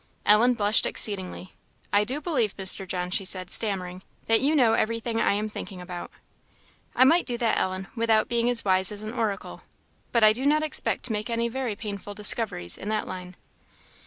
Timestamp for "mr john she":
2.57-3.23